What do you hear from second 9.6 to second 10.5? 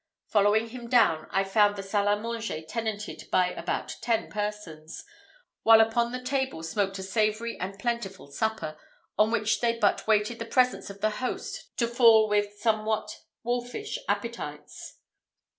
they but waited the